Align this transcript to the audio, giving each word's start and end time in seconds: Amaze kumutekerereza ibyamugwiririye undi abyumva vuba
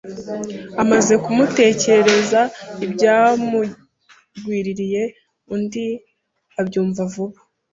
Amaze 0.81 1.13
kumutekerereza 1.23 2.41
ibyamugwiririye 2.85 5.03
undi 5.53 5.85
abyumva 6.59 7.01
vuba 7.11 7.37